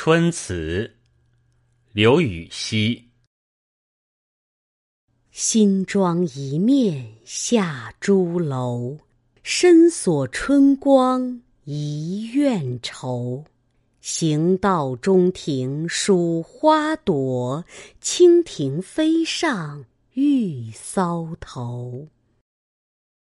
[0.00, 0.94] 春词
[1.92, 3.08] 刘禹锡。
[5.32, 8.96] 新妆一面下朱楼
[9.42, 13.44] 深锁春光一院愁。
[14.00, 17.64] 行到中庭数花朵
[18.00, 19.84] 蜻蜓飞上
[20.14, 22.06] 玉搔头。